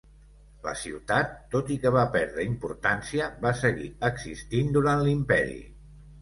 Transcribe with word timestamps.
La 0.67 0.71
ciutat, 0.83 1.35
tot 1.55 1.69
i 1.75 1.77
que 1.83 1.91
va 1.95 2.05
perdre 2.15 2.45
importància, 2.53 3.27
va 3.45 3.53
seguir 3.61 3.91
existint 4.11 4.73
durant 4.79 5.05
l'imperi. 5.11 5.61